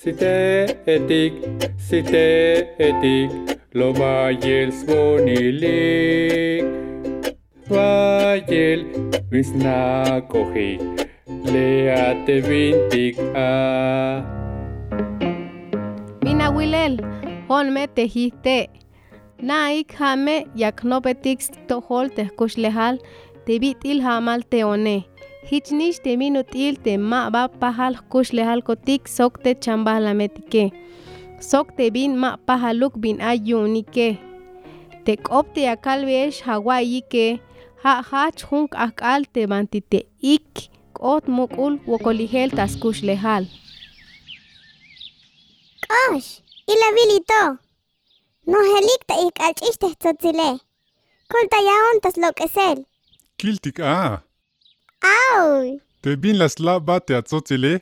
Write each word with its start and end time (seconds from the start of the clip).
Site 0.00 0.80
etik, 0.88 1.34
site 1.76 2.20
etik, 2.80 3.30
lo 3.76 3.92
vayel 3.92 4.72
svonilik. 4.72 6.64
Vayel 7.68 8.80
visna 9.28 10.22
kohik, 10.32 10.80
leate 11.52 12.40
vintik 12.48 13.20
a. 13.36 14.24
Mina 16.24 16.48
wilel, 16.48 16.96
honme 17.50 17.84
tejiste. 17.94 18.58
Naik 19.42 19.92
hame 20.00 20.46
yaknopetik 20.56 21.44
tohol 21.68 22.08
tehkushlehal, 22.08 22.96
tebit 23.44 23.84
il 23.84 24.00
hamal 24.00 24.48
teone. 24.48 25.04
Hichnish 25.50 25.98
te 26.04 26.12
minutil 26.16 26.76
te 26.84 26.92
ma 27.10 27.20
ba 27.34 27.48
pahal 27.60 27.96
kushlehal 28.12 28.60
kotik 28.68 29.08
sok 29.16 29.40
te 29.44 29.54
chambalametike. 29.64 30.64
Sok 31.50 31.72
te 31.76 31.90
bin 31.94 32.12
ma 32.22 32.30
pahaluk 32.46 32.94
bin 33.02 33.18
ayunike. 33.30 34.08
Te 35.04 35.16
kopte 35.28 35.62
akalvesh 35.74 36.38
hawaii 36.46 37.40
ha 37.82 37.94
hach 38.10 38.44
hunk 38.50 38.78
akal 38.86 39.26
te 39.34 39.46
bantite 39.50 40.00
ik 40.34 40.70
kot 40.92 41.24
mukul 41.26 41.80
wokolihel 41.90 42.50
tas 42.58 42.72
kushlehal. 42.82 43.44
Osh, 46.02 46.30
ila 46.72 46.88
vilito. 46.96 47.42
No 48.46 48.58
helikta 48.72 49.14
ik 49.26 49.36
alchiste 49.46 49.88
tzotzile. 49.98 50.50
Kolta 51.30 51.58
ya 51.68 51.76
ontas 51.90 52.16
lo 52.22 52.30
que 52.38 52.48
sel. 52.48 52.78
Kiltik 53.36 53.80
a. 53.80 54.29
Au! 55.00 55.78
Te 56.00 56.16
bin 56.16 56.38
la 56.40 56.48
slaba 56.48 57.00
te 57.00 57.16
atzotzile, 57.16 57.80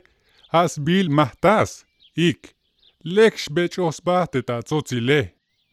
has 0.53 0.77
bil 0.83 1.09
mahtaz, 1.09 1.83
ik. 2.15 2.53
Leksh 3.03 3.47
bech 3.55 3.79
osba 3.79 4.25
te 4.27 4.41
ta 4.43 4.59
atzotzile. 4.59 5.19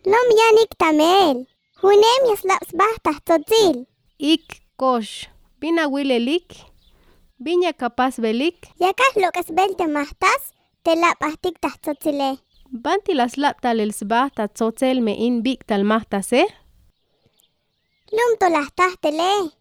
Lom 0.07 0.29
yanik 0.39 0.77
tamel. 0.79 1.43
Hunem 1.83 2.29
yaslabs 2.31 2.71
bahtas 2.79 3.19
atzotzil. 3.19 3.85
Ik 4.17 4.61
kosh. 4.77 5.27
Bina 5.59 5.89
wilelik. 5.91 6.55
ya 7.39 7.73
kapaz 7.73 8.19
belik. 8.19 8.69
Yakas 8.79 9.15
lokas 9.17 9.49
bel 9.51 9.75
te 9.75 9.87
mahtaz, 9.87 10.53
te 10.83 10.95
lapahtik 10.95 11.59
tatzotzile. 11.61 12.39
Banti 12.71 13.15
las 13.15 13.35
tal 13.61 13.81
el 13.81 13.93
sbah 13.93 14.31
atzotzel 14.37 15.01
me 15.01 15.13
in 15.13 15.43
bik 15.43 15.67
tal 15.67 15.85
mahtaz, 15.85 16.33
eh? 16.33 16.47
Lom 18.13 18.37
to 18.39 18.49
las 18.49 18.71
tahtele. 18.75 19.33
Lom 19.35 19.51
to 19.51 19.51
tolas 19.51 19.51
tahtele. 19.53 19.56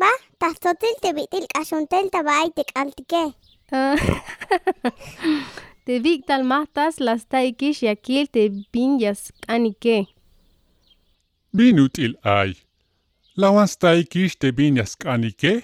Ba, 0.00 0.10
tas 0.38 0.58
tzotzil 0.58 0.94
te 1.02 1.12
bitil 1.12 1.46
kashuntel 1.54 2.10
tabaitik 2.10 2.70
altike. 2.74 3.34
Ah. 3.72 3.96
te 5.86 6.00
bik 6.00 6.26
tal 6.26 6.44
mahtas 6.44 7.00
las 7.00 7.24
taikish 7.26 7.82
yakil 7.82 8.26
te 8.28 8.48
binyas 8.72 9.32
anike. 9.48 10.06
Binutil 11.52 12.14
ay. 12.22 12.54
Lawan 13.36 13.66
staikish 13.66 14.38
te 14.38 14.52
binyas 14.52 14.96
kanike. 14.96 15.62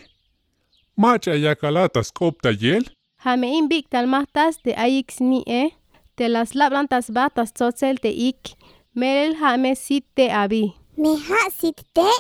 Macha 0.97 1.34
yakalatas 1.34 2.12
kopta 2.12 2.50
yel. 2.50 2.84
Hame 3.25 3.48
in 3.59 3.69
bik 3.69 3.91
tal 3.91 4.06
mahtas 4.06 4.59
te 4.65 4.75
ayix 4.75 5.20
ni 5.20 5.42
e. 5.47 5.70
Te 6.17 6.28
las 6.28 6.55
laplantas 6.55 7.11
batas 7.11 7.53
tzotel 7.53 7.97
te 7.98 8.11
ik. 8.28 8.55
Merel 8.94 9.34
hame 9.41 9.75
sit 9.77 10.05
te 10.15 10.31
abi. 10.42 10.75
Me 10.97 11.15
ha 11.28 11.50
sit 11.50 11.81
te. 11.94 12.11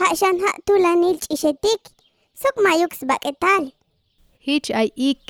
عشان 0.00 0.40
هقتولا 0.40 0.94
نيلج 0.94 1.24
إشديك 1.32 1.80
سوق 2.34 2.60
ما 2.64 2.74
يكس 2.74 3.04
باكتال 3.04 3.72
هيج 4.42 4.72
أي 4.72 4.92
إيك 4.98 5.20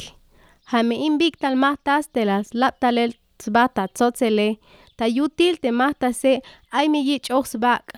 همئين 0.73 1.19
بيك 1.19 1.37
تلمحتاس 1.37 2.09
تلاس 2.09 2.57
لابتالل 2.57 3.15
تباتا 3.39 3.89
يوتيل 4.01 4.57
تيوتيل 4.99 5.57
تمحتاسي 5.57 6.41
أي 6.75 6.89
ميجيج 6.89 7.33
أوخس 7.33 7.57
باك 7.57 7.93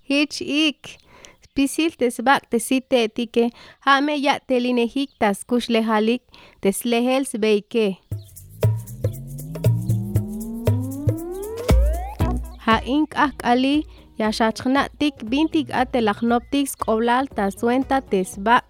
Hich 0.04 0.42
ik. 0.68 0.98
Spisil 1.44 1.92
te 1.92 2.10
sbak 2.12 2.50
te 2.50 2.60
sit 2.60 2.90
te 2.90 3.04
etike. 3.04 3.52
Ha 3.80 4.02
me 4.02 4.16
ya 4.16 4.40
te 4.40 4.60
linehik 4.60 5.10
tas 5.20 5.44
kush 5.44 5.70
lehalik 5.70 6.22
te 6.62 6.72
slehels 6.72 7.32
beike. 7.40 7.98
Ha 12.66 12.82
ink 12.86 13.16
akali 13.16 13.84
ya 14.18 14.32
shachnatik 14.32 15.14
bintik 15.30 15.70
ate 15.72 16.02
lachnoptik 16.02 16.68
skoblal 16.68 17.28
ta 17.28 17.50
suenta 17.52 18.02
te 18.02 18.24
sbak 18.24 18.66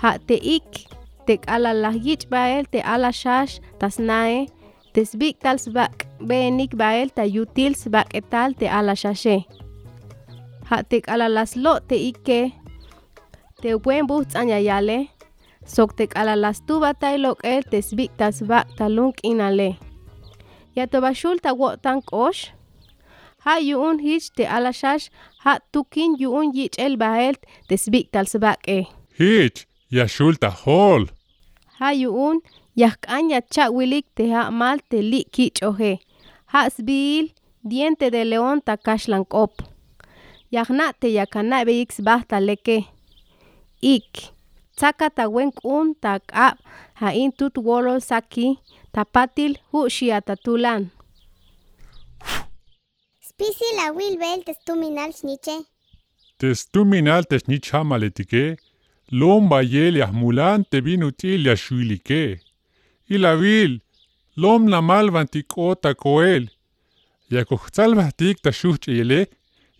sit 0.00 0.26
te. 0.26 0.36
Te 0.36 0.36
beletike. 0.36 0.36
Ha 0.36 0.36
te 0.36 0.36
ik. 0.38 0.86
Te 1.26 1.38
ala 1.46 1.74
lahich 1.74 2.28
bael 2.28 2.64
te 2.70 2.82
ala 2.82 3.10
shash 3.10 3.58
tas 3.78 3.98
nae. 3.98 4.46
Te 4.92 5.04
sbik 5.04 5.40
tal 5.40 5.58
sbak 5.58 6.06
benik 6.20 6.76
bael 6.76 7.10
ta 7.10 7.24
yutil 7.24 7.74
sbak 7.74 8.14
etal 8.14 8.54
te 8.54 8.68
ala 8.68 8.94
shashe. 8.94 9.44
Ha 10.68 10.82
te 10.82 11.02
ala 11.06 11.28
las 11.28 11.56
lo 11.56 11.80
te 11.80 11.96
ike. 11.96 12.52
Te 13.60 13.76
buen 13.76 14.06
bus 14.06 14.34
anyayale. 14.34 15.08
Sok 15.66 15.96
te 15.96 16.08
ala 16.14 16.36
las 16.36 16.62
tuba 16.66 16.94
tai 16.94 17.18
lok 17.18 17.40
el 17.44 17.64
te 17.64 17.82
sbik 17.82 18.16
ta 18.16 18.30
sbak 18.30 18.76
talunk 18.76 19.16
inale. 19.22 19.76
Ya 20.76 20.86
to 20.86 21.00
bashul 21.00 21.40
ta 21.40 21.52
wotan 21.52 22.02
kosh. 22.02 22.52
Ha 23.44 23.58
yuun 23.58 23.98
hich 23.98 24.30
te 24.36 24.44
ala 24.46 24.72
shash 24.72 25.10
ha 25.44 25.58
tukin 25.72 26.16
yuun 26.18 26.52
yich 26.54 26.78
el 26.78 26.96
bael 26.96 27.34
te 27.68 27.76
sbik 27.76 28.12
tal 28.12 28.26
sbak 28.26 28.60
e. 28.68 28.84
Hich. 29.18 29.66
yashulta 29.90 30.50
hol. 30.50 31.06
Hayun, 31.78 32.40
yakan 32.76 33.30
ya 33.30 33.40
chawilik 33.40 34.06
te 34.14 34.24
kichoje. 35.30 35.98
Hasbil, 36.46 37.32
diente 37.62 38.10
de 38.10 38.24
león 38.24 38.60
ta 38.60 38.76
kashlan 38.76 39.24
yakana 41.08 41.64
beix 41.64 42.00
bahta. 42.02 42.38
Ik, 43.82 44.32
tsakata 44.76 45.28
wenk 45.28 45.64
un 45.64 45.94
tak 45.94 46.22
ab 46.32 46.56
tut 47.36 47.56
wolo 47.58 47.98
saki 48.00 48.58
tapatil 48.92 49.52
huxiata 49.72 50.36
tulan. 50.44 50.90
Spisi 53.20 53.68
la 53.76 53.92
wilbel 53.92 54.42
testuminal 54.44 55.12
snitche. 55.12 55.56
Testuminal 56.38 57.22
testnich 57.24 57.70
hamaletike. 57.72 58.56
lom 59.10 59.50
yelias 59.62 60.12
mulante 60.12 60.80
vinu 60.80 61.10
tilia 61.12 61.56
shuilike. 61.56 62.40
Ilavil, 63.08 63.80
lom 64.36 64.68
namal 64.68 65.10
vantikota 65.10 65.94
koel. 65.94 66.48
Yakuhtzalbahtik 67.30 68.42
ta 68.42 68.50
shuchile, 68.52 69.26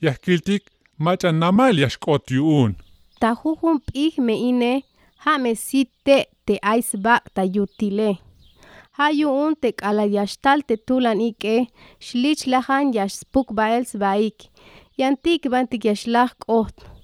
yaskiltik 0.02 0.64
machan 0.98 1.38
namal 1.38 1.78
yaskot 1.78 2.30
yuun. 2.30 2.76
Tahujun 3.20 3.80
pihme 3.86 4.34
ine, 4.50 4.82
jame 5.24 5.54
site 5.54 6.18
te 6.46 6.58
aisbak 6.62 7.32
ta 7.34 7.42
yutile. 7.42 8.18
Hayuun 8.98 9.56
tek 9.60 9.82
ala 9.82 10.06
yashtal 10.06 10.62
te 10.66 10.76
tulan 10.76 11.20
ike, 11.20 11.68
shlich 12.00 12.46
lahan 12.46 12.94
yashpuk 12.96 13.52
baels 13.52 13.92
baik. 13.98 14.48
Yantik 14.98 15.50
bantik 15.52 15.84
yashlak 15.84 16.36
oht. 16.48 16.95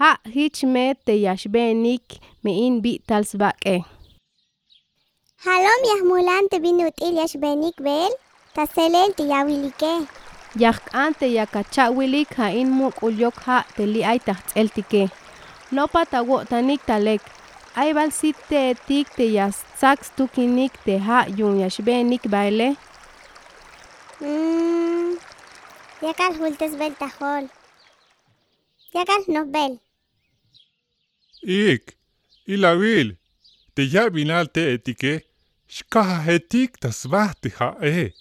ha' 0.00 0.18
hich 0.34 0.64
me 0.64 0.94
te 1.06 1.14
yashbenik 1.20 2.16
me'in 2.42 2.80
bi 2.80 2.92
tals 3.08 3.34
ba'ke. 3.40 3.84
Halom 5.44 5.80
yahmulan 5.90 6.48
te 6.50 6.58
binut 6.64 6.96
il 7.06 7.18
yashbenik 7.20 7.76
bel, 7.86 8.12
ta 8.54 8.64
selel 8.74 9.12
te 9.18 9.26
yawilike. 9.32 9.92
Yahk'an 10.62 11.12
te 11.20 11.28
yakacha 11.36 11.90
wilik 11.96 12.32
ha'in 12.40 12.70
muk 12.78 13.02
ulyok 13.06 13.36
ha' 13.46 13.64
te 13.76 13.84
li 13.92 14.04
ay 14.04 14.18
tahts 14.26 14.56
el 14.56 14.68
tike. 14.68 15.10
Nopa 15.72 16.04
ta 16.04 16.20
talek, 16.86 17.22
ayb'al 17.76 18.12
sit 18.12 18.36
te 18.48 18.70
etik 18.72 19.08
te 19.16 19.24
yas 19.24 19.64
tzaks 19.76 20.12
tukinik 20.16 20.72
te 20.84 20.98
ha' 20.98 21.26
yun 21.38 21.60
yashbenik 21.60 22.24
ba'ele. 22.32 22.76
Mmm, 24.20 25.18
yakal 26.02 26.32
hultes 26.38 26.76
bel 26.80 26.94
tahol. 26.94 27.44
Mmm. 27.44 27.61
ya 28.92 29.00
Jagal 29.00 29.24
Nobel. 29.26 29.80
Ik, 31.40 31.96
i 32.44 32.56
la 32.56 32.74
vil, 32.76 33.16
te 33.74 33.86
jabinal 33.88 34.50
te 34.52 34.66
etike, 34.76 35.22
vahti 37.08 37.50
ha 37.58 37.76
e. 37.80 38.12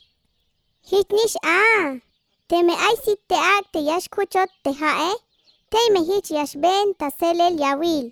Hitnish 0.90 1.36
a, 1.44 2.00
te 2.48 2.64
me 2.64 2.74
aisit 2.74 3.20
te 3.28 3.36
a 3.36 3.62
te 3.72 3.80
yashkuchot 3.80 4.50
te 4.64 4.72
ha 4.80 4.92
e, 5.10 5.14
te 5.70 5.82
me 5.92 6.02
hich 6.08 6.32
yashben 6.32 6.96
ya 7.60 7.76
vil. 7.76 8.12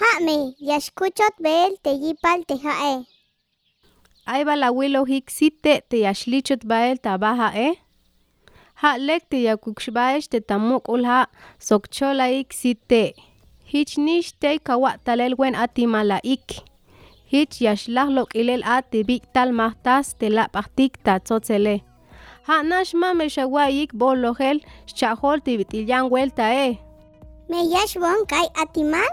Ha 0.00 0.20
me 0.20 0.54
yashkuchot 0.60 1.36
bel 1.40 1.76
te 1.82 1.90
yipal 1.90 2.44
te 2.48 2.56
ha 2.64 2.74
e. 2.94 3.04
Aiba 4.26 4.56
la 4.56 4.72
wilo 4.72 5.04
hik 5.04 5.30
sitte 5.30 5.82
te 5.88 6.00
yashlichot 6.04 6.66
bael 6.66 6.98
ta 6.98 7.18
baha 7.18 7.52
e. 7.54 7.87
Ja'lek 8.78 9.24
tiyakuxbach 9.30 10.28
tetamok'ol 10.30 11.02
ja' 11.02 11.26
sokcholaik 11.58 12.54
sitej, 12.54 13.10
ich 13.78 13.98
nixtej 13.98 14.58
kawa'talel 14.66 15.34
wen 15.40 15.54
atimala'ik, 15.64 16.46
ich 17.40 17.58
yaxlaj 17.64 18.08
lok'ilel 18.16 18.62
a' 18.74 18.86
tib'iktal 18.90 19.50
majtas 19.58 20.14
tela'pajtik 20.20 20.92
tatzotzelej, 21.04 21.82
ja'nax 22.46 22.94
man 23.00 23.18
mexawa'ik 23.18 23.90
b'olojel 23.98 24.62
xcha'jol 24.90 25.38
tib'it'illan 25.46 26.06
welta 26.12 26.46
e. 26.66 26.68
meyach 27.50 27.94
wan 28.02 28.22
kay 28.30 28.46
atimal 28.62 29.10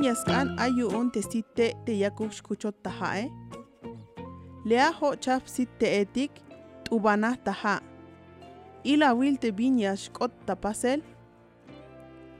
atiman? 0.00 0.14
Piñas 0.14 0.24
kan 0.24 0.58
ayu 0.58 0.88
un 0.88 1.10
te 1.10 1.20
sitte 1.20 1.74
te 1.84 1.92
yakuk 1.92 2.32
shkuchot 2.32 2.74
tahae. 2.82 3.30
Lea 4.64 4.92
ho 4.92 5.14
chaf 5.16 5.42
sitte 5.46 5.86
etik 5.86 6.30
tubana 6.84 7.36
taha. 7.44 7.80
Ila 8.84 9.14
wil 9.14 9.36
te 9.36 9.50
viñas 9.50 10.08
shkot 10.08 10.30
tapasel. 10.46 11.02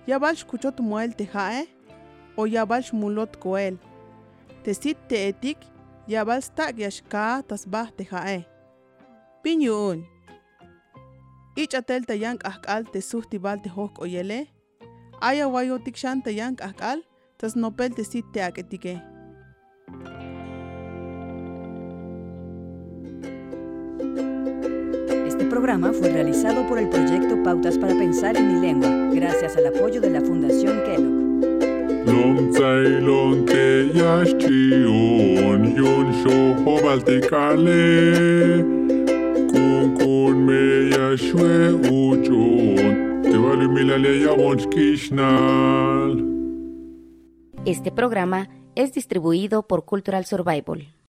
Yabal 0.07 0.37
shkuchot 0.37 0.77
te 1.17 1.25
hae. 1.25 1.67
O 2.37 2.47
yabal 2.47 2.83
shmulot 2.83 3.37
koel. 3.39 3.79
Te 4.65 4.73
sitte 4.73 5.29
etik 5.29 5.59
yabal 6.09 6.43
stak 6.43 6.79
yashka 6.79 7.43
tasbah 7.47 7.91
te 7.97 8.05
hae. 8.05 8.47
Piñu 9.43 9.73
un. 9.91 10.05
Ich 11.57 11.75
atel 11.75 12.07
te 12.07 12.15
yank 12.15 12.45
ahkal 12.45 12.85
te 12.93 13.01
suhti 13.01 13.39
bal 13.39 13.61
te 13.61 13.69
hok 13.69 14.01
oyele. 14.01 14.47
Aya 15.21 15.49
wayo 15.49 15.79
tikshan 15.79 16.23
te 16.23 16.31
yank 16.31 16.61
ahkal. 16.63 17.10
Tas 17.41 17.57
nopel 17.57 17.95
te 17.95 18.05
sitte 18.05 18.43
aketike. 18.43 19.01
Este 25.27 25.47
programa 25.47 25.91
fue 25.95 26.11
realizado 26.11 26.69
por 26.69 26.79
el 26.79 26.91
proyecto 26.91 27.43
Pautas 27.43 27.79
para 27.79 27.95
Pensar 27.95 28.37
en 28.37 28.47
mi 28.47 28.61
Lengua, 28.61 28.91
gracias 29.15 29.57
al 29.57 29.69
apoyo 29.69 30.03
de 30.03 30.11
la 30.11 30.21
Fundación 30.21 30.83
Kellogg. 30.85 31.19
Lom 32.07 32.51
tsai 32.53 33.01
lom 33.01 33.47
te 33.47 33.89
yash 33.95 34.37
chiun 34.37 35.75
yun 35.75 36.13
sho 36.21 36.55
hobalte 36.67 37.21
kale 37.21 38.61
kun 39.49 39.97
kun 39.97 40.45
me 40.45 40.91
yashwe 40.93 41.73
uchun 41.89 43.23
te 43.23 43.37
vale 43.39 43.67
milale 43.69 44.21
yabons 44.27 44.67
kishnal 44.67 46.20
Este 47.67 47.93
programa 47.93 48.49
es 48.75 48.95
distribuido 48.95 49.67
por 49.67 49.85
Cultural 49.85 50.25
Survival. 50.25 50.95